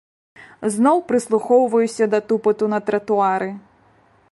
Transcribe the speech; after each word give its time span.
Зноў 0.75 0.97
прыслухоўваюся 1.11 2.09
да 2.13 2.19
тупату 2.31 2.73
на 2.75 2.79
тратуары. 2.91 3.49